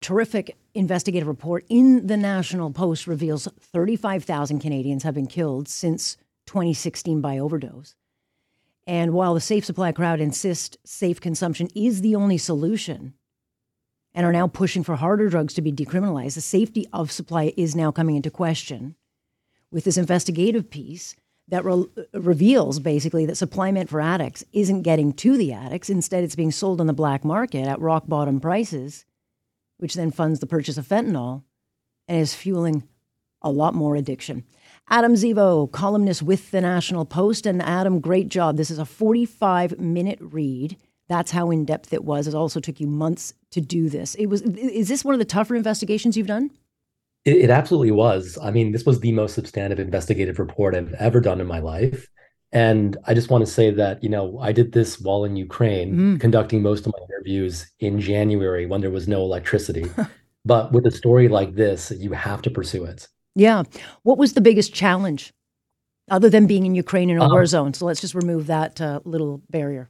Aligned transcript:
terrific 0.00 0.56
investigative 0.74 1.28
report 1.28 1.64
in 1.68 2.06
the 2.06 2.16
National 2.16 2.70
Post 2.70 3.06
reveals 3.06 3.48
35,000 3.60 4.60
Canadians 4.60 5.02
have 5.02 5.14
been 5.14 5.26
killed 5.26 5.68
since 5.68 6.16
2016 6.46 7.20
by 7.20 7.38
overdose. 7.38 7.94
And 8.86 9.12
while 9.12 9.34
the 9.34 9.40
safe 9.40 9.64
supply 9.64 9.92
crowd 9.92 10.20
insist 10.20 10.78
safe 10.84 11.20
consumption 11.20 11.68
is 11.74 12.00
the 12.00 12.16
only 12.16 12.38
solution 12.38 13.14
and 14.14 14.26
are 14.26 14.32
now 14.32 14.48
pushing 14.48 14.82
for 14.82 14.96
harder 14.96 15.28
drugs 15.28 15.54
to 15.54 15.62
be 15.62 15.72
decriminalized, 15.72 16.34
the 16.34 16.40
safety 16.40 16.86
of 16.92 17.12
supply 17.12 17.52
is 17.56 17.76
now 17.76 17.92
coming 17.92 18.16
into 18.16 18.30
question 18.30 18.96
with 19.70 19.84
this 19.84 19.96
investigative 19.96 20.70
piece 20.70 21.14
that 21.48 21.64
re- 21.64 21.84
reveals 22.14 22.78
basically 22.80 23.26
that 23.26 23.36
supply 23.36 23.70
meant 23.70 23.90
for 23.90 24.00
addicts 24.00 24.44
isn't 24.52 24.82
getting 24.82 25.12
to 25.12 25.36
the 25.36 25.52
addicts. 25.52 25.90
Instead, 25.90 26.24
it's 26.24 26.36
being 26.36 26.50
sold 26.50 26.80
on 26.80 26.86
the 26.86 26.92
black 26.92 27.24
market 27.24 27.66
at 27.66 27.80
rock 27.80 28.04
bottom 28.08 28.40
prices, 28.40 29.04
which 29.80 29.94
then 29.94 30.10
funds 30.10 30.40
the 30.40 30.46
purchase 30.46 30.78
of 30.78 30.86
fentanyl 30.86 31.42
and 32.08 32.20
is 32.20 32.34
fueling 32.34 32.88
a 33.42 33.50
lot 33.50 33.74
more 33.74 33.96
addiction. 33.96 34.44
Adam 34.88 35.14
Zivo, 35.14 35.70
columnist 35.70 36.22
with 36.22 36.50
the 36.50 36.60
National 36.60 37.04
Post. 37.04 37.46
And 37.46 37.62
Adam, 37.62 38.00
great 38.00 38.28
job. 38.28 38.56
This 38.56 38.70
is 38.70 38.78
a 38.78 38.84
45 38.84 39.78
minute 39.78 40.18
read. 40.20 40.76
That's 41.08 41.30
how 41.30 41.50
in 41.50 41.64
depth 41.64 41.92
it 41.92 42.04
was. 42.04 42.26
It 42.26 42.34
also 42.34 42.60
took 42.60 42.80
you 42.80 42.86
months 42.86 43.34
to 43.52 43.60
do 43.60 43.88
this. 43.88 44.14
It 44.16 44.26
was. 44.26 44.42
Is 44.42 44.88
this 44.88 45.04
one 45.04 45.14
of 45.14 45.18
the 45.18 45.24
tougher 45.24 45.56
investigations 45.56 46.16
you've 46.16 46.26
done? 46.26 46.50
It, 47.24 47.36
it 47.36 47.50
absolutely 47.50 47.90
was. 47.90 48.38
I 48.42 48.50
mean, 48.50 48.72
this 48.72 48.86
was 48.86 49.00
the 49.00 49.12
most 49.12 49.34
substantive 49.34 49.80
investigative 49.80 50.38
report 50.38 50.74
I've 50.74 50.92
ever 50.94 51.20
done 51.20 51.40
in 51.40 51.46
my 51.46 51.58
life. 51.58 52.08
And 52.52 52.96
I 53.06 53.14
just 53.14 53.30
want 53.30 53.44
to 53.46 53.50
say 53.50 53.70
that, 53.70 54.02
you 54.02 54.08
know, 54.08 54.38
I 54.40 54.52
did 54.52 54.72
this 54.72 55.00
while 55.00 55.24
in 55.24 55.36
Ukraine, 55.36 55.94
mm. 55.94 56.20
conducting 56.20 56.62
most 56.62 56.86
of 56.86 56.92
my 56.92 57.04
interviews 57.04 57.70
in 57.78 58.00
January 58.00 58.66
when 58.66 58.80
there 58.80 58.90
was 58.90 59.06
no 59.06 59.22
electricity. 59.22 59.84
but 60.44 60.72
with 60.72 60.86
a 60.86 60.90
story 60.90 61.28
like 61.28 61.54
this, 61.54 61.92
you 61.96 62.12
have 62.12 62.42
to 62.42 62.50
pursue 62.50 62.84
it. 62.84 63.06
Yeah. 63.36 63.62
What 64.02 64.18
was 64.18 64.32
the 64.32 64.40
biggest 64.40 64.74
challenge 64.74 65.32
other 66.10 66.28
than 66.28 66.46
being 66.48 66.66
in 66.66 66.74
Ukraine 66.74 67.10
in 67.10 67.18
a 67.18 67.24
um, 67.24 67.30
war 67.30 67.46
zone? 67.46 67.72
So 67.72 67.86
let's 67.86 68.00
just 68.00 68.14
remove 68.14 68.46
that 68.48 68.80
uh, 68.80 69.00
little 69.04 69.42
barrier. 69.50 69.88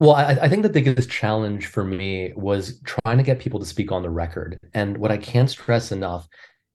Well, 0.00 0.16
I, 0.16 0.32
I, 0.42 0.48
think 0.48 0.64
the 0.64 0.68
biggest 0.68 1.08
challenge 1.08 1.66
for 1.66 1.84
me 1.84 2.32
was 2.34 2.80
trying 2.82 3.16
to 3.16 3.22
get 3.22 3.38
people 3.38 3.60
to 3.60 3.64
speak 3.64 3.92
on 3.92 4.02
the 4.02 4.10
record. 4.10 4.58
And 4.74 4.98
what 4.98 5.12
I 5.12 5.16
can't 5.16 5.48
stress 5.48 5.92
enough 5.92 6.26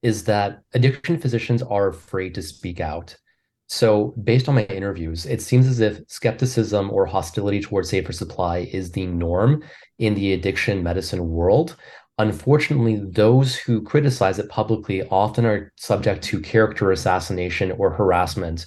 is 0.01 0.23
that 0.23 0.61
addiction 0.73 1.19
physicians 1.19 1.61
are 1.61 1.89
afraid 1.89 2.33
to 2.35 2.41
speak 2.41 2.79
out. 2.79 3.15
So, 3.71 4.15
based 4.23 4.49
on 4.49 4.55
my 4.55 4.65
interviews, 4.65 5.27
it 5.27 5.43
seems 5.43 5.67
as 5.67 5.79
if 5.79 6.01
skepticism 6.07 6.89
or 6.89 7.05
hostility 7.05 7.61
towards 7.61 7.89
safer 7.89 8.11
supply 8.11 8.69
is 8.73 8.91
the 8.91 9.05
norm 9.05 9.63
in 9.99 10.15
the 10.15 10.33
addiction 10.33 10.81
medicine 10.81 11.29
world. 11.29 11.75
Unfortunately, 12.17 12.99
those 13.11 13.55
who 13.55 13.83
criticize 13.83 14.39
it 14.39 14.49
publicly 14.49 15.03
often 15.09 15.45
are 15.45 15.71
subject 15.77 16.23
to 16.23 16.41
character 16.41 16.91
assassination 16.91 17.71
or 17.73 17.91
harassment, 17.91 18.65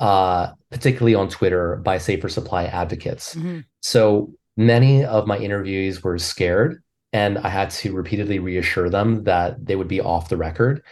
uh, 0.00 0.48
particularly 0.70 1.14
on 1.14 1.28
Twitter 1.28 1.76
by 1.76 1.98
safer 1.98 2.30
supply 2.30 2.64
advocates. 2.64 3.34
Mm-hmm. 3.34 3.60
So 3.82 4.32
many 4.56 5.04
of 5.04 5.26
my 5.26 5.38
interviewees 5.38 6.02
were 6.02 6.16
scared, 6.16 6.82
and 7.12 7.36
I 7.36 7.50
had 7.50 7.68
to 7.70 7.94
repeatedly 7.94 8.38
reassure 8.38 8.88
them 8.88 9.24
that 9.24 9.66
they 9.66 9.76
would 9.76 9.88
be 9.88 10.00
off 10.00 10.30
the 10.30 10.38
record. 10.38 10.82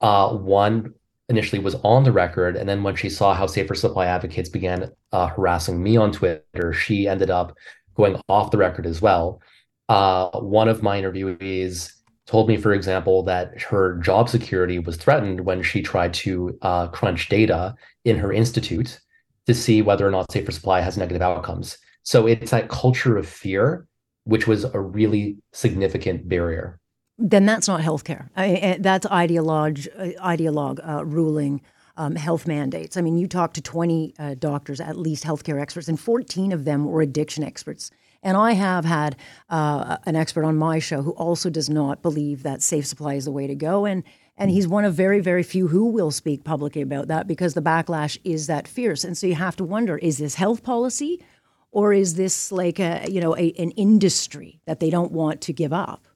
Uh, 0.00 0.34
one 0.36 0.94
initially 1.28 1.60
was 1.60 1.76
on 1.76 2.04
the 2.04 2.12
record, 2.12 2.56
and 2.56 2.68
then 2.68 2.82
when 2.82 2.96
she 2.96 3.08
saw 3.08 3.34
how 3.34 3.46
safer 3.46 3.74
supply 3.74 4.06
advocates 4.06 4.48
began 4.48 4.90
uh, 5.12 5.28
harassing 5.28 5.82
me 5.82 5.96
on 5.96 6.12
Twitter, 6.12 6.72
she 6.72 7.08
ended 7.08 7.30
up 7.30 7.56
going 7.94 8.20
off 8.28 8.50
the 8.50 8.58
record 8.58 8.86
as 8.86 9.00
well 9.00 9.40
uh, 9.88 10.30
one 10.40 10.68
of 10.68 10.82
my 10.82 11.00
interviewees 11.00 11.92
told 12.26 12.48
me, 12.48 12.56
for 12.56 12.72
example, 12.72 13.22
that 13.24 13.60
her 13.60 13.98
job 13.98 14.28
security 14.28 14.78
was 14.78 14.96
threatened 14.96 15.40
when 15.40 15.62
she 15.62 15.82
tried 15.82 16.14
to 16.14 16.56
uh, 16.62 16.88
crunch 16.88 17.28
data 17.28 17.74
in 18.04 18.16
her 18.16 18.32
institute 18.32 18.98
to 19.46 19.54
see 19.54 19.82
whether 19.82 20.06
or 20.06 20.10
not 20.10 20.32
safer 20.32 20.52
supply 20.52 20.80
has 20.80 20.96
negative 20.96 21.20
outcomes. 21.20 21.76
So 22.02 22.26
it's 22.26 22.50
that 22.50 22.68
culture 22.68 23.18
of 23.18 23.28
fear, 23.28 23.86
which 24.24 24.46
was 24.46 24.64
a 24.64 24.80
really 24.80 25.36
significant 25.52 26.26
barrier. 26.28 26.80
Then 27.18 27.46
that's 27.46 27.68
not 27.68 27.80
healthcare. 27.80 28.28
I, 28.36 28.78
that's 28.80 29.06
ideologue, 29.06 30.16
ideologue 30.18 30.88
uh, 30.88 31.04
ruling 31.04 31.60
um, 31.96 32.16
health 32.16 32.46
mandates. 32.46 32.96
I 32.96 33.02
mean, 33.02 33.16
you 33.16 33.28
talked 33.28 33.54
to 33.54 33.62
20 33.62 34.14
uh, 34.18 34.34
doctors, 34.34 34.80
at 34.80 34.96
least 34.96 35.24
healthcare 35.24 35.60
experts, 35.60 35.88
and 35.88 35.98
14 35.98 36.52
of 36.52 36.64
them 36.64 36.86
were 36.86 37.02
addiction 37.02 37.44
experts. 37.44 37.90
And 38.22 38.36
I 38.36 38.52
have 38.52 38.84
had 38.84 39.16
uh, 39.50 39.98
an 40.06 40.16
expert 40.16 40.44
on 40.44 40.56
my 40.56 40.78
show 40.78 41.02
who 41.02 41.12
also 41.12 41.50
does 41.50 41.68
not 41.68 42.02
believe 42.02 42.42
that 42.42 42.62
safe 42.62 42.86
supply 42.86 43.14
is 43.14 43.26
the 43.26 43.32
way 43.32 43.46
to 43.46 43.54
go. 43.54 43.84
And 43.84 44.02
and 44.36 44.50
he's 44.50 44.66
one 44.66 44.84
of 44.84 44.94
very, 44.94 45.20
very 45.20 45.44
few 45.44 45.68
who 45.68 45.84
will 45.84 46.10
speak 46.10 46.42
publicly 46.42 46.82
about 46.82 47.06
that 47.06 47.28
because 47.28 47.54
the 47.54 47.62
backlash 47.62 48.18
is 48.24 48.48
that 48.48 48.66
fierce. 48.66 49.04
And 49.04 49.16
so 49.16 49.28
you 49.28 49.36
have 49.36 49.54
to 49.56 49.64
wonder: 49.64 49.98
is 49.98 50.18
this 50.18 50.34
health 50.34 50.64
policy, 50.64 51.24
or 51.70 51.92
is 51.92 52.14
this 52.14 52.50
like 52.50 52.80
a 52.80 53.04
you 53.08 53.20
know 53.20 53.36
a, 53.36 53.52
an 53.58 53.70
industry 53.72 54.60
that 54.64 54.80
they 54.80 54.90
don't 54.90 55.12
want 55.12 55.40
to 55.42 55.52
give 55.52 55.72
up? 55.72 56.08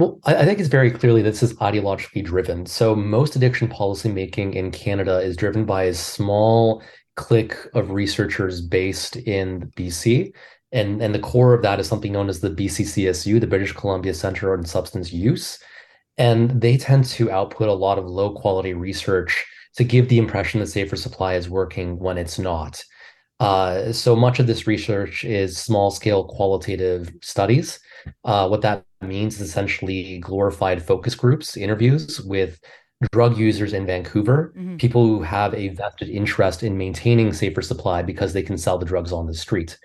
Well, 0.00 0.18
I 0.24 0.46
think 0.46 0.60
it's 0.60 0.68
very 0.70 0.90
clearly 0.90 1.20
this 1.20 1.42
is 1.42 1.52
ideologically 1.58 2.24
driven. 2.24 2.64
So 2.64 2.94
most 2.94 3.36
addiction 3.36 3.68
policymaking 3.68 4.54
in 4.54 4.70
Canada 4.70 5.18
is 5.18 5.36
driven 5.36 5.66
by 5.66 5.82
a 5.84 5.94
small 5.94 6.82
clique 7.16 7.54
of 7.74 7.90
researchers 7.90 8.62
based 8.62 9.16
in 9.16 9.70
BC 9.76 10.32
and 10.72 11.02
and 11.02 11.14
the 11.14 11.18
core 11.18 11.52
of 11.52 11.60
that 11.62 11.80
is 11.80 11.86
something 11.86 12.12
known 12.12 12.30
as 12.30 12.40
the 12.40 12.48
BCCSU, 12.48 13.40
the 13.40 13.46
British 13.46 13.72
Columbia 13.72 14.14
Center 14.14 14.54
on 14.56 14.64
Substance 14.64 15.12
Use, 15.12 15.58
and 16.16 16.62
they 16.62 16.78
tend 16.78 17.04
to 17.04 17.30
output 17.30 17.68
a 17.68 17.74
lot 17.74 17.98
of 17.98 18.06
low 18.06 18.32
quality 18.34 18.72
research 18.72 19.44
to 19.76 19.84
give 19.84 20.08
the 20.08 20.18
impression 20.18 20.60
that 20.60 20.68
safer 20.68 20.96
supply 20.96 21.34
is 21.34 21.50
working 21.50 21.98
when 21.98 22.16
it's 22.16 22.38
not. 22.38 22.82
Uh, 23.40 23.92
so 23.92 24.14
much 24.14 24.38
of 24.38 24.46
this 24.46 24.66
research 24.66 25.24
is 25.24 25.56
small 25.56 25.90
scale 25.90 26.24
qualitative 26.24 27.10
studies. 27.22 27.80
Uh, 28.24 28.46
what 28.46 28.60
that 28.62 28.84
means 29.00 29.40
is 29.40 29.48
essentially 29.48 30.18
glorified 30.18 30.82
focus 30.82 31.14
groups, 31.14 31.56
interviews 31.56 32.20
with 32.20 32.60
drug 33.12 33.38
users 33.38 33.72
in 33.72 33.86
Vancouver, 33.86 34.52
mm-hmm. 34.56 34.76
people 34.76 35.06
who 35.06 35.22
have 35.22 35.54
a 35.54 35.68
vested 35.68 36.10
interest 36.10 36.62
in 36.62 36.76
maintaining 36.76 37.32
safer 37.32 37.62
supply 37.62 38.02
because 38.02 38.32
they 38.32 38.42
can 38.42 38.58
sell 38.58 38.76
the 38.76 38.84
drugs 38.84 39.10
on 39.10 39.26
the 39.26 39.34
street 39.34 39.78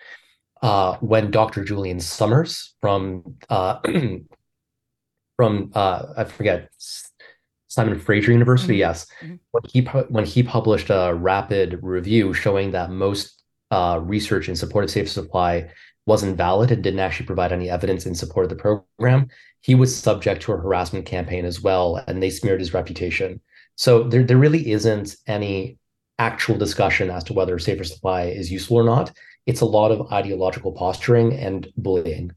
uh, 0.62 0.98
when 0.98 1.32
Dr. 1.32 1.64
Julian 1.64 2.00
Somers 2.00 2.76
from 2.82 3.38
uh, 3.50 3.80
from 5.38 5.72
uh, 5.74 6.06
I 6.18 6.24
forget 6.26 6.70
Simon 7.68 8.00
Fraser 8.00 8.32
University, 8.32 8.74
mm-hmm. 8.74 8.80
yes, 8.80 9.08
mm-hmm. 9.22 9.36
when 9.52 9.64
he 9.68 9.82
when 10.10 10.26
he 10.26 10.44
published 10.44 10.90
a 10.90 11.14
rapid 11.14 11.80
review 11.82 12.34
showing 12.34 12.72
that 12.72 12.90
most 12.90 13.35
uh, 13.72 14.00
research 14.02 14.50
in 14.50 14.56
support 14.56 14.84
of 14.84 14.92
safe 14.92 15.10
supply 15.10 15.70
wasn't 16.06 16.38
valid 16.38 16.72
and 16.72 16.84
didn't 16.84 17.00
actually 17.00 17.26
provide 17.26 17.52
any 17.52 17.70
evidence 17.70 18.06
in 18.06 18.14
support 18.14 18.46
of 18.46 18.50
the 18.50 18.56
program, 18.56 19.28
he 19.62 19.74
was 19.74 19.96
subject 19.96 20.44
to 20.44 20.54
a 20.54 20.58
harassment 20.58 21.06
campaign 21.06 21.46
as 21.46 21.62
well, 21.62 22.04
and 22.08 22.22
they 22.22 22.30
smeared 22.30 22.60
his 22.60 22.74
reputation. 22.74 23.42
So 23.76 24.04
there 24.04 24.24
there 24.24 24.38
really 24.38 24.72
isn't 24.72 25.16
any 25.28 25.78
actual 26.20 26.58
discussion 26.58 27.10
as 27.10 27.24
to 27.26 27.34
whether 27.34 27.60
safer 27.60 27.84
supply 27.84 28.26
is 28.26 28.52
useful 28.52 28.78
or 28.78 28.84
not 28.84 29.12
it's 29.46 29.62
a 29.62 29.66
lot 29.66 29.92
of 29.92 30.12
ideological 30.12 30.72
posturing 30.72 31.34
and 31.34 31.68
bullying. 31.78 32.32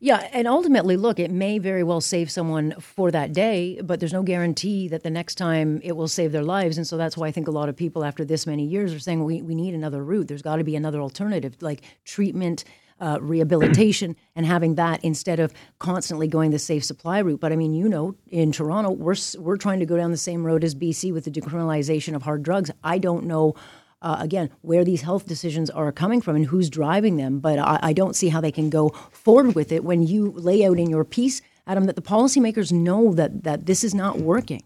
Yeah, 0.00 0.28
and 0.32 0.48
ultimately, 0.48 0.96
look, 0.96 1.20
it 1.20 1.30
may 1.30 1.58
very 1.58 1.84
well 1.84 2.00
save 2.00 2.30
someone 2.30 2.74
for 2.80 3.10
that 3.12 3.32
day, 3.32 3.80
but 3.82 4.00
there's 4.00 4.12
no 4.12 4.22
guarantee 4.22 4.88
that 4.88 5.04
the 5.04 5.10
next 5.10 5.36
time 5.36 5.80
it 5.84 5.96
will 5.96 6.08
save 6.08 6.32
their 6.32 6.42
lives. 6.42 6.76
And 6.76 6.86
so 6.86 6.96
that's 6.96 7.16
why 7.16 7.28
I 7.28 7.32
think 7.32 7.46
a 7.46 7.52
lot 7.52 7.68
of 7.68 7.76
people 7.76 8.04
after 8.04 8.24
this 8.24 8.46
many 8.46 8.64
years 8.64 8.92
are 8.92 8.98
saying 8.98 9.22
we, 9.22 9.42
we 9.42 9.54
need 9.54 9.74
another 9.74 10.02
route. 10.02 10.26
There's 10.26 10.42
got 10.42 10.56
to 10.56 10.64
be 10.64 10.74
another 10.74 11.00
alternative, 11.00 11.54
like 11.60 11.82
treatment, 12.04 12.64
uh, 13.00 13.18
rehabilitation, 13.20 14.16
and 14.34 14.44
having 14.44 14.74
that 14.74 15.04
instead 15.04 15.38
of 15.38 15.52
constantly 15.78 16.26
going 16.26 16.50
the 16.50 16.58
safe 16.58 16.84
supply 16.84 17.20
route. 17.20 17.40
But 17.40 17.52
I 17.52 17.56
mean, 17.56 17.72
you 17.72 17.88
know, 17.88 18.16
in 18.28 18.50
Toronto, 18.50 18.90
we're, 18.90 19.14
we're 19.38 19.56
trying 19.56 19.78
to 19.78 19.86
go 19.86 19.96
down 19.96 20.10
the 20.10 20.16
same 20.16 20.44
road 20.44 20.64
as 20.64 20.74
BC 20.74 21.12
with 21.12 21.26
the 21.26 21.30
decriminalization 21.30 22.16
of 22.16 22.22
hard 22.22 22.42
drugs. 22.42 22.72
I 22.82 22.98
don't 22.98 23.24
know 23.24 23.54
uh, 24.02 24.16
again, 24.20 24.50
where 24.62 24.84
these 24.84 25.02
health 25.02 25.26
decisions 25.26 25.70
are 25.70 25.92
coming 25.92 26.20
from 26.20 26.36
and 26.36 26.46
who's 26.46 26.70
driving 26.70 27.16
them. 27.16 27.38
But 27.38 27.58
I, 27.58 27.78
I, 27.82 27.92
don't 27.92 28.16
see 28.16 28.28
how 28.28 28.40
they 28.40 28.52
can 28.52 28.70
go 28.70 28.88
forward 29.10 29.54
with 29.54 29.72
it 29.72 29.84
when 29.84 30.02
you 30.02 30.32
lay 30.32 30.64
out 30.64 30.78
in 30.78 30.88
your 30.88 31.04
piece, 31.04 31.42
Adam, 31.66 31.84
that 31.84 31.96
the 31.96 32.02
policymakers 32.02 32.72
know 32.72 33.12
that 33.14 33.44
that 33.44 33.66
this 33.66 33.84
is 33.84 33.94
not 33.94 34.18
working. 34.18 34.62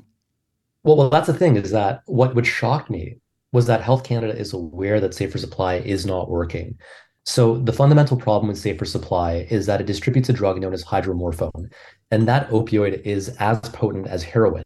Well, 0.84 0.96
well, 0.96 1.10
that's 1.10 1.26
the 1.26 1.34
thing 1.34 1.56
is 1.56 1.70
that 1.70 2.02
what 2.06 2.34
would 2.34 2.46
shock 2.46 2.90
me 2.90 3.18
was 3.52 3.66
that 3.66 3.80
Health 3.80 4.04
Canada 4.04 4.36
is 4.36 4.52
aware 4.52 5.00
that 5.00 5.14
safer 5.14 5.38
supply 5.38 5.76
is 5.76 6.04
not 6.04 6.28
working. 6.28 6.76
So 7.26 7.56
the 7.56 7.72
fundamental 7.72 8.18
problem 8.18 8.48
with 8.48 8.58
safer 8.58 8.84
supply 8.84 9.46
is 9.50 9.64
that 9.66 9.80
it 9.80 9.86
distributes 9.86 10.28
a 10.28 10.32
drug 10.32 10.60
known 10.60 10.74
as 10.74 10.84
hydromorphone, 10.84 11.72
and 12.10 12.28
that 12.28 12.50
opioid 12.50 13.00
is 13.02 13.30
as 13.40 13.60
potent 13.60 14.06
as 14.08 14.22
heroin. 14.22 14.64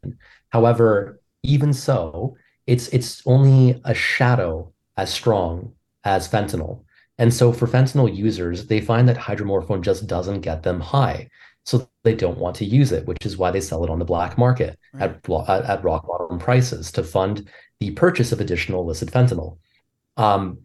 However, 0.49 1.21
even 1.43 1.73
so, 1.73 2.35
it's 2.69 2.87
it's 2.89 3.23
only 3.25 3.81
a 3.83 3.95
shadow 3.95 4.71
as 4.95 5.11
strong 5.11 5.73
as 6.03 6.27
fentanyl. 6.27 6.83
And 7.17 7.33
so 7.33 7.51
for 7.51 7.67
fentanyl 7.67 8.15
users, 8.15 8.67
they 8.67 8.79
find 8.79 9.09
that 9.09 9.17
hydromorphone 9.17 9.81
just 9.81 10.05
doesn't 10.07 10.41
get 10.41 10.63
them 10.63 10.79
high. 10.79 11.29
so 11.65 11.89
they 12.03 12.15
don't 12.15 12.37
want 12.37 12.55
to 12.57 12.65
use 12.65 12.91
it, 12.91 13.05
which 13.05 13.25
is 13.25 13.37
why 13.37 13.51
they 13.51 13.61
sell 13.61 13.83
it 13.83 13.89
on 13.89 13.99
the 13.99 14.11
black 14.13 14.37
market 14.37 14.79
right. 14.93 15.11
at, 15.49 15.65
at, 15.65 15.83
rock 15.83 16.07
bottom 16.07 16.39
prices 16.39 16.91
to 16.91 17.03
fund 17.03 17.47
the 17.79 17.91
purchase 17.91 18.31
of 18.31 18.39
additional 18.39 18.81
illicit 18.81 19.11
fentanyl. 19.11 19.57
Um, 20.17 20.59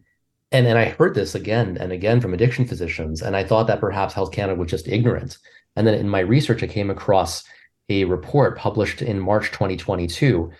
and 0.51 0.67
and 0.67 0.77
I 0.77 0.85
heard 0.85 1.15
this 1.15 1.33
again 1.35 1.77
and 1.79 1.91
again 1.91 2.21
from 2.21 2.33
addiction 2.33 2.65
physicians, 2.65 3.21
and 3.23 3.35
I 3.35 3.43
thought 3.43 3.67
that 3.67 3.79
perhaps 3.79 4.13
Health 4.13 4.31
Canada 4.31 4.59
was 4.59 4.69
just 4.69 4.87
ignorant. 4.87 5.37
And 5.75 5.85
then 5.85 5.95
in 5.95 6.07
my 6.07 6.21
research, 6.21 6.61
I 6.63 6.67
came 6.67 6.89
across 6.91 7.43
a 7.89 8.05
report 8.05 8.57
published 8.57 9.01
in 9.01 9.19
March 9.19 9.47
2022, 9.51 10.51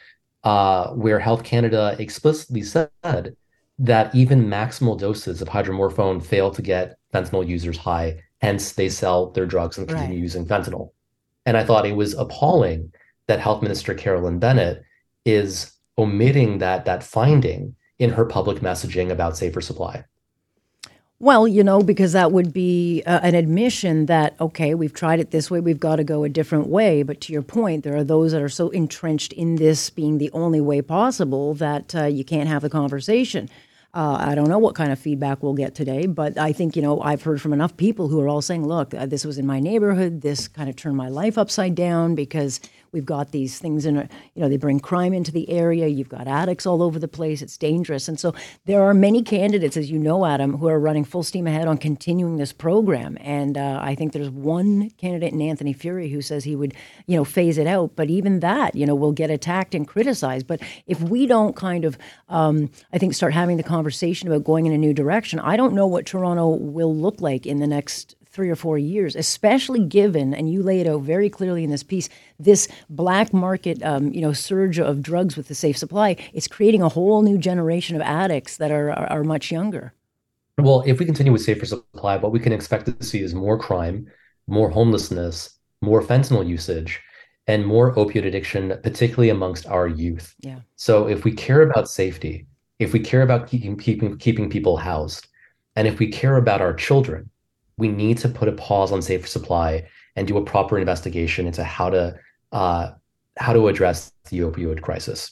uh, 0.45 0.91
where 0.91 1.19
Health 1.19 1.43
Canada 1.43 1.95
explicitly 1.99 2.61
said 2.61 3.35
that 3.79 4.15
even 4.15 4.45
maximal 4.45 4.97
doses 4.97 5.41
of 5.41 5.49
hydromorphone 5.49 6.23
fail 6.23 6.51
to 6.51 6.61
get 6.61 6.97
fentanyl 7.13 7.45
users 7.45 7.77
high. 7.77 8.21
Hence, 8.41 8.73
they 8.73 8.87
sell 8.87 9.31
their 9.31 9.45
drugs 9.45 9.77
and 9.77 9.87
continue 9.87 10.15
right. 10.15 10.21
using 10.21 10.45
fentanyl. 10.45 10.91
And 11.45 11.57
I 11.57 11.63
thought 11.63 11.85
it 11.85 11.95
was 11.95 12.13
appalling 12.13 12.93
that 13.27 13.39
Health 13.39 13.61
Minister 13.63 13.93
Carolyn 13.93 14.39
Bennett 14.39 14.83
is 15.25 15.71
omitting 15.97 16.59
that 16.59 16.85
that 16.85 17.03
finding 17.03 17.75
in 17.97 18.11
her 18.11 18.25
public 18.25 18.59
messaging 18.59 19.09
about 19.09 19.37
safer 19.37 19.61
supply. 19.61 20.03
Well, 21.19 21.47
you 21.47 21.63
know, 21.63 21.81
because 21.81 22.11
that 22.11 22.33
would 22.33 22.51
be 22.51 23.01
uh, 23.05 23.21
an 23.23 23.35
admission 23.35 24.07
that, 24.07 24.35
okay, 24.41 24.75
we've 24.75 24.93
tried 24.93 25.21
it 25.21 25.31
this 25.31 25.49
way, 25.49 25.61
we've 25.61 25.79
got 25.79 25.95
to 25.95 26.03
go 26.03 26.25
a 26.25 26.29
different 26.29 26.67
way. 26.67 27.03
But 27.03 27.21
to 27.21 27.33
your 27.33 27.41
point, 27.41 27.85
there 27.85 27.95
are 27.95 28.03
those 28.03 28.33
that 28.33 28.41
are 28.41 28.49
so 28.49 28.69
entrenched 28.71 29.31
in 29.31 29.55
this 29.55 29.89
being 29.89 30.17
the 30.17 30.29
only 30.33 30.59
way 30.59 30.81
possible 30.81 31.53
that 31.53 31.95
uh, 31.95 32.03
you 32.05 32.25
can't 32.25 32.49
have 32.49 32.63
the 32.63 32.69
conversation. 32.69 33.49
Uh, 33.93 34.17
I 34.19 34.35
don't 34.35 34.49
know 34.49 34.59
what 34.59 34.75
kind 34.75 34.91
of 34.91 34.99
feedback 34.99 35.41
we'll 35.41 35.53
get 35.53 35.73
today, 35.73 36.05
but 36.05 36.37
I 36.37 36.51
think, 36.51 36.75
you 36.75 36.81
know, 36.81 36.99
I've 36.99 37.23
heard 37.23 37.41
from 37.41 37.53
enough 37.53 37.77
people 37.77 38.09
who 38.09 38.19
are 38.19 38.27
all 38.27 38.41
saying, 38.41 38.67
look, 38.67 38.93
uh, 38.93 39.05
this 39.05 39.23
was 39.23 39.37
in 39.37 39.45
my 39.45 39.61
neighborhood. 39.61 40.19
This 40.19 40.49
kind 40.49 40.69
of 40.69 40.75
turned 40.75 40.97
my 40.97 41.07
life 41.07 41.37
upside 41.37 41.75
down 41.75 42.13
because 42.15 42.59
We've 42.95 43.05
got 43.05 43.31
these 43.31 43.59
things 43.59 43.85
in, 43.85 43.97
a, 43.97 44.07
you 44.35 44.41
know, 44.41 44.47
they 44.47 44.55
bring 44.55 44.79
crime 44.79 45.13
into 45.13 45.29
the 45.29 45.49
area. 45.49 45.87
You've 45.87 46.07
got 46.07 46.29
addicts 46.29 46.65
all 46.65 46.81
over 46.81 46.97
the 46.97 47.09
place. 47.09 47.41
It's 47.41 47.57
dangerous. 47.57 48.07
And 48.07 48.17
so 48.17 48.33
there 48.63 48.81
are 48.83 48.93
many 48.93 49.21
candidates, 49.21 49.75
as 49.75 49.91
you 49.91 49.99
know, 49.99 50.25
Adam, 50.25 50.57
who 50.57 50.69
are 50.69 50.79
running 50.79 51.03
full 51.03 51.21
steam 51.21 51.45
ahead 51.45 51.67
on 51.67 51.77
continuing 51.77 52.37
this 52.37 52.53
program. 52.53 53.17
And 53.19 53.57
uh, 53.57 53.79
I 53.81 53.95
think 53.95 54.13
there's 54.13 54.29
one 54.29 54.91
candidate 54.91 55.33
in 55.33 55.41
Anthony 55.41 55.73
Furey 55.73 56.09
who 56.09 56.21
says 56.21 56.45
he 56.45 56.55
would, 56.55 56.73
you 57.05 57.17
know, 57.17 57.25
phase 57.25 57.57
it 57.57 57.67
out. 57.67 57.97
But 57.97 58.09
even 58.09 58.39
that, 58.39 58.75
you 58.75 58.85
know, 58.85 58.95
will 58.95 59.11
get 59.11 59.29
attacked 59.29 59.75
and 59.75 59.85
criticized. 59.85 60.47
But 60.47 60.61
if 60.87 61.01
we 61.01 61.27
don't 61.27 61.53
kind 61.53 61.83
of, 61.83 61.97
um, 62.29 62.69
I 62.93 62.97
think, 62.97 63.13
start 63.13 63.33
having 63.33 63.57
the 63.57 63.63
conversation 63.63 64.29
about 64.29 64.45
going 64.45 64.67
in 64.67 64.71
a 64.71 64.77
new 64.77 64.93
direction, 64.93 65.41
I 65.41 65.57
don't 65.57 65.73
know 65.73 65.85
what 65.85 66.05
Toronto 66.05 66.47
will 66.47 66.95
look 66.95 67.19
like 67.19 67.45
in 67.45 67.59
the 67.59 67.67
next 67.67 68.15
three 68.35 68.49
or 68.49 68.55
four 68.55 68.77
years, 68.77 69.15
especially 69.15 69.79
given, 69.79 70.33
and 70.33 70.51
you 70.51 70.61
lay 70.61 70.81
it 70.81 70.87
out 70.87 71.01
very 71.01 71.29
clearly 71.29 71.63
in 71.63 71.71
this 71.71 71.83
piece, 71.83 72.09
this 72.37 72.67
black 72.89 73.33
market, 73.33 73.81
um, 73.81 74.11
you 74.11 74.19
know, 74.19 74.33
surge 74.33 74.77
of 74.77 75.01
drugs 75.01 75.37
with 75.37 75.47
the 75.47 75.55
safe 75.55 75.77
supply. 75.77 76.17
It's 76.33 76.47
creating 76.47 76.81
a 76.81 76.89
whole 76.89 77.21
new 77.21 77.37
generation 77.37 77.95
of 77.95 78.01
addicts 78.01 78.57
that 78.57 78.71
are, 78.71 78.91
are, 78.91 79.07
are 79.07 79.23
much 79.23 79.51
younger. 79.51 79.93
Well, 80.57 80.83
if 80.85 80.99
we 80.99 81.05
continue 81.05 81.31
with 81.31 81.43
safer 81.43 81.65
supply, 81.65 82.17
what 82.17 82.33
we 82.33 82.41
can 82.41 82.51
expect 82.51 82.85
to 82.87 83.05
see 83.05 83.21
is 83.21 83.33
more 83.33 83.57
crime, 83.57 84.07
more 84.47 84.69
homelessness, 84.69 85.57
more 85.81 86.01
fentanyl 86.01 86.45
usage, 86.45 86.99
and 87.47 87.65
more 87.65 87.95
opioid 87.95 88.25
addiction, 88.25 88.77
particularly 88.83 89.29
amongst 89.29 89.65
our 89.67 89.87
youth. 89.87 90.35
Yeah. 90.41 90.59
So 90.75 91.07
if 91.07 91.23
we 91.23 91.31
care 91.31 91.61
about 91.61 91.87
safety, 91.87 92.47
if 92.79 92.91
we 92.91 92.99
care 92.99 93.21
about 93.21 93.47
keeping 93.47 93.77
keeping 93.77 94.17
keeping 94.17 94.49
people 94.49 94.75
housed, 94.75 95.27
and 95.75 95.87
if 95.87 95.99
we 95.99 96.07
care 96.11 96.35
about 96.37 96.61
our 96.61 96.73
children, 96.73 97.29
we 97.77 97.87
need 97.87 98.17
to 98.19 98.29
put 98.29 98.47
a 98.47 98.53
pause 98.53 98.91
on 98.91 99.01
safe 99.01 99.27
supply 99.27 99.87
and 100.15 100.27
do 100.27 100.37
a 100.37 100.43
proper 100.43 100.77
investigation 100.77 101.45
into 101.47 101.63
how 101.63 101.89
to 101.89 102.17
uh, 102.51 102.91
how 103.37 103.53
to 103.53 103.67
address 103.67 104.13
the 104.29 104.39
opioid 104.39 104.81
crisis. 104.81 105.31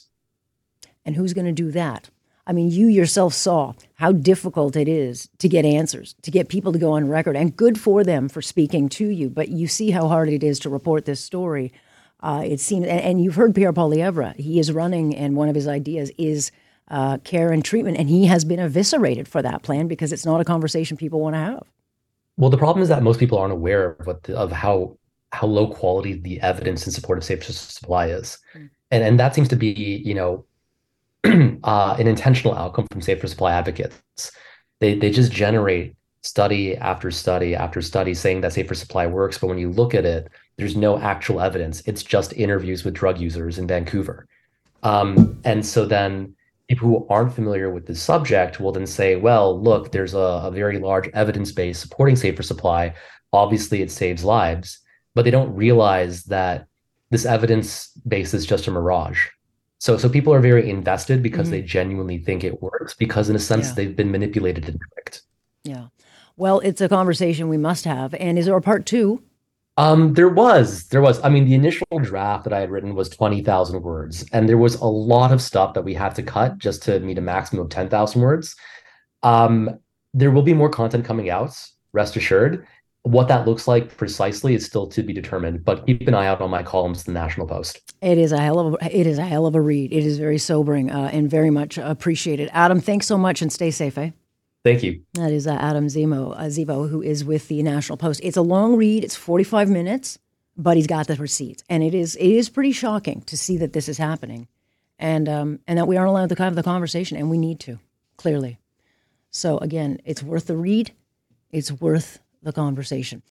And 1.06 1.16
who's 1.16 1.32
going 1.32 1.46
to 1.46 1.52
do 1.52 1.70
that? 1.70 2.10
I 2.46 2.52
mean, 2.52 2.70
you 2.70 2.88
yourself 2.88 3.32
saw 3.32 3.72
how 3.94 4.12
difficult 4.12 4.76
it 4.76 4.88
is 4.88 5.30
to 5.38 5.48
get 5.48 5.64
answers, 5.64 6.14
to 6.22 6.30
get 6.30 6.50
people 6.50 6.72
to 6.72 6.78
go 6.78 6.92
on 6.92 7.08
record, 7.08 7.36
and 7.36 7.56
good 7.56 7.80
for 7.80 8.04
them 8.04 8.28
for 8.28 8.42
speaking 8.42 8.90
to 8.90 9.08
you. 9.08 9.30
But 9.30 9.48
you 9.48 9.66
see 9.66 9.90
how 9.90 10.08
hard 10.08 10.28
it 10.28 10.42
is 10.42 10.58
to 10.60 10.70
report 10.70 11.06
this 11.06 11.20
story. 11.20 11.72
Uh, 12.20 12.42
it 12.44 12.60
seems, 12.60 12.86
and, 12.86 13.00
and, 13.00 13.22
you've 13.22 13.34
heard 13.34 13.54
Pierre 13.54 13.72
Poilievre. 13.72 14.36
He 14.36 14.58
is 14.58 14.72
running, 14.72 15.14
and 15.14 15.36
one 15.36 15.48
of 15.48 15.54
his 15.54 15.66
ideas 15.66 16.10
is 16.18 16.52
uh, 16.88 17.18
care 17.18 17.50
and 17.50 17.64
treatment, 17.64 17.96
and 17.96 18.08
he 18.08 18.26
has 18.26 18.44
been 18.44 18.60
eviscerated 18.60 19.26
for 19.26 19.40
that 19.42 19.62
plan 19.62 19.88
because 19.88 20.12
it's 20.12 20.26
not 20.26 20.40
a 20.40 20.44
conversation 20.44 20.96
people 20.96 21.20
want 21.20 21.34
to 21.34 21.40
have. 21.40 21.66
Well, 22.36 22.50
the 22.50 22.58
problem 22.58 22.82
is 22.82 22.88
that 22.88 23.02
most 23.02 23.20
people 23.20 23.38
aren't 23.38 23.52
aware 23.52 23.92
of 23.92 24.06
what 24.06 24.22
the, 24.24 24.36
of 24.36 24.50
how 24.50 24.98
how 25.32 25.46
low 25.48 25.66
quality 25.66 26.14
the 26.14 26.40
evidence 26.42 26.86
in 26.86 26.92
support 26.92 27.18
of 27.18 27.24
safe 27.24 27.44
supply 27.44 28.06
is, 28.06 28.38
mm. 28.54 28.68
and 28.90 29.04
and 29.04 29.20
that 29.20 29.34
seems 29.34 29.48
to 29.48 29.56
be 29.56 30.02
you 30.04 30.14
know 30.14 30.44
uh, 31.64 31.96
an 31.98 32.06
intentional 32.06 32.54
outcome 32.54 32.86
from 32.90 33.02
safer 33.02 33.26
supply 33.26 33.52
advocates. 33.52 34.32
They 34.80 34.98
they 34.98 35.10
just 35.10 35.32
generate 35.32 35.96
study 36.22 36.76
after 36.76 37.10
study 37.10 37.54
after 37.54 37.82
study 37.82 38.14
saying 38.14 38.40
that 38.40 38.52
safer 38.52 38.74
supply 38.74 39.06
works, 39.06 39.38
but 39.38 39.46
when 39.46 39.58
you 39.58 39.70
look 39.70 39.94
at 39.94 40.04
it, 40.04 40.28
there's 40.56 40.76
no 40.76 40.98
actual 40.98 41.40
evidence. 41.40 41.82
It's 41.86 42.02
just 42.02 42.32
interviews 42.32 42.84
with 42.84 42.94
drug 42.94 43.20
users 43.20 43.58
in 43.58 43.68
Vancouver, 43.68 44.26
um, 44.82 45.40
and 45.44 45.64
so 45.64 45.86
then 45.86 46.33
people 46.68 46.88
who 46.88 47.06
aren't 47.10 47.34
familiar 47.34 47.70
with 47.70 47.86
the 47.86 47.94
subject 47.94 48.60
will 48.60 48.72
then 48.72 48.86
say, 48.86 49.16
well, 49.16 49.60
look, 49.60 49.92
there's 49.92 50.14
a, 50.14 50.18
a 50.18 50.50
very 50.50 50.78
large 50.78 51.08
evidence 51.08 51.52
base 51.52 51.78
supporting 51.78 52.16
safer 52.16 52.42
supply. 52.42 52.94
Obviously, 53.32 53.82
it 53.82 53.90
saves 53.90 54.24
lives, 54.24 54.80
but 55.14 55.24
they 55.24 55.30
don't 55.30 55.54
realize 55.54 56.24
that 56.24 56.66
this 57.10 57.26
evidence 57.26 57.88
base 58.08 58.32
is 58.32 58.46
just 58.46 58.66
a 58.66 58.70
mirage. 58.70 59.26
So, 59.78 59.98
so 59.98 60.08
people 60.08 60.32
are 60.32 60.40
very 60.40 60.70
invested 60.70 61.22
because 61.22 61.46
mm-hmm. 61.46 61.56
they 61.56 61.62
genuinely 61.62 62.18
think 62.18 62.42
it 62.42 62.62
works 62.62 62.94
because, 62.94 63.28
in 63.28 63.36
a 63.36 63.40
sense, 63.40 63.68
yeah. 63.68 63.74
they've 63.74 63.96
been 63.96 64.10
manipulated 64.10 64.68
and 64.68 64.80
tricked. 64.94 65.22
Yeah. 65.64 65.88
Well, 66.36 66.60
it's 66.60 66.80
a 66.80 66.88
conversation 66.88 67.48
we 67.48 67.58
must 67.58 67.84
have. 67.84 68.14
And 68.14 68.38
is 68.38 68.46
there 68.46 68.56
a 68.56 68.62
part 68.62 68.86
two? 68.86 69.22
Um, 69.76 70.14
there 70.14 70.28
was, 70.28 70.86
there 70.88 71.00
was. 71.00 71.22
I 71.24 71.28
mean, 71.28 71.46
the 71.46 71.54
initial 71.54 71.86
draft 72.00 72.44
that 72.44 72.52
I 72.52 72.60
had 72.60 72.70
written 72.70 72.94
was 72.94 73.08
twenty 73.08 73.42
thousand 73.42 73.82
words, 73.82 74.24
and 74.32 74.48
there 74.48 74.58
was 74.58 74.76
a 74.76 74.86
lot 74.86 75.32
of 75.32 75.42
stuff 75.42 75.74
that 75.74 75.82
we 75.82 75.94
had 75.94 76.14
to 76.14 76.22
cut 76.22 76.58
just 76.58 76.82
to 76.84 77.00
meet 77.00 77.18
a 77.18 77.20
maximum 77.20 77.64
of 77.64 77.70
ten 77.70 77.88
thousand 77.88 78.22
words. 78.22 78.54
Um, 79.24 79.80
there 80.12 80.30
will 80.30 80.42
be 80.42 80.54
more 80.54 80.70
content 80.70 81.04
coming 81.04 81.28
out. 81.28 81.60
Rest 81.92 82.14
assured. 82.14 82.66
What 83.02 83.28
that 83.28 83.46
looks 83.46 83.68
like 83.68 83.94
precisely 83.96 84.54
is 84.54 84.64
still 84.64 84.86
to 84.86 85.02
be 85.02 85.12
determined, 85.12 85.64
but 85.64 85.84
keep 85.84 86.08
an 86.08 86.14
eye 86.14 86.26
out 86.26 86.40
on 86.40 86.50
my 86.50 86.62
columns 86.62 87.04
the 87.04 87.12
National 87.12 87.46
Post. 87.46 87.92
It 88.00 88.16
is 88.16 88.32
a 88.32 88.38
hell 88.38 88.58
of 88.60 88.76
a, 88.80 88.98
it 88.98 89.06
is 89.06 89.18
a 89.18 89.24
hell 89.24 89.44
of 89.44 89.54
a 89.54 89.60
read. 89.60 89.92
It 89.92 90.06
is 90.06 90.18
very 90.18 90.38
sobering 90.38 90.90
uh, 90.90 91.10
and 91.12 91.28
very 91.28 91.50
much 91.50 91.78
appreciated. 91.78 92.48
Adam, 92.52 92.80
thanks 92.80 93.06
so 93.06 93.18
much, 93.18 93.42
and 93.42 93.52
stay 93.52 93.70
safe. 93.70 93.98
Eh? 93.98 94.10
Thank 94.64 94.82
you. 94.82 95.02
That 95.12 95.30
is 95.30 95.46
uh, 95.46 95.52
Adam 95.52 95.88
Zemo, 95.88 96.32
uh, 96.32 96.44
Zivo, 96.44 96.88
who 96.88 97.02
is 97.02 97.22
with 97.22 97.48
the 97.48 97.62
National 97.62 97.98
Post. 97.98 98.20
It's 98.22 98.38
a 98.38 98.42
long 98.42 98.76
read. 98.76 99.04
It's 99.04 99.14
45 99.14 99.68
minutes, 99.68 100.18
but 100.56 100.78
he's 100.78 100.86
got 100.86 101.06
the 101.06 101.16
receipts, 101.16 101.62
and 101.68 101.82
it 101.82 101.94
is 101.94 102.16
it 102.16 102.30
is 102.30 102.48
pretty 102.48 102.72
shocking 102.72 103.20
to 103.22 103.36
see 103.36 103.58
that 103.58 103.74
this 103.74 103.90
is 103.90 103.98
happening, 103.98 104.48
and 104.98 105.28
um, 105.28 105.60
and 105.66 105.78
that 105.78 105.86
we 105.86 105.98
aren't 105.98 106.08
allowed 106.08 106.30
to 106.30 106.42
have 106.42 106.54
the 106.54 106.62
conversation, 106.62 107.18
and 107.18 107.28
we 107.30 107.36
need 107.36 107.60
to 107.60 107.78
clearly. 108.16 108.58
So 109.30 109.58
again, 109.58 110.00
it's 110.06 110.22
worth 110.22 110.46
the 110.46 110.56
read. 110.56 110.92
It's 111.52 111.70
worth 111.70 112.20
the 112.42 112.52
conversation. 112.52 113.22